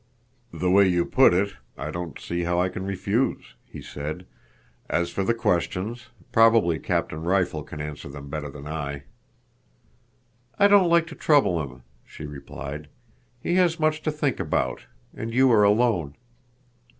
[0.51, 4.25] "The way you put it, I don't see how I can refuse," he said.
[4.89, 9.03] "As for the questions—probably Captain Rifle can answer them better than I."
[10.57, 12.89] "I don't like to trouble him," she replied.
[13.43, 14.87] "He has much to think about.
[15.13, 16.15] And you are alone."